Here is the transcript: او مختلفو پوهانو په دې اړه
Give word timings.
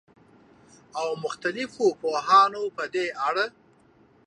او 0.99 1.07
مختلفو 1.25 1.85
پوهانو 2.01 2.63
په 2.77 2.83
دې 2.93 3.05
اړه 3.27 3.45